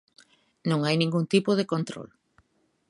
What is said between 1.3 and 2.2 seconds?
tipo de control.